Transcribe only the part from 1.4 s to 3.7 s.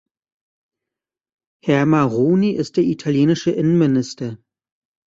Herr Maroni ist der italienische